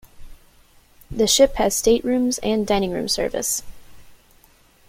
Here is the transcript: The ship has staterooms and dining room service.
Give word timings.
The 1.11 1.27
ship 1.27 1.57
has 1.57 1.75
staterooms 1.75 2.39
and 2.39 2.65
dining 2.65 2.89
room 2.91 3.07
service. 3.07 3.61